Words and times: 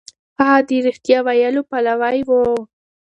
هغه 0.39 0.59
د 0.69 0.71
رښتيا 0.87 1.19
ويلو 1.27 1.61
پلوی 1.69 2.19
و. 2.27 2.29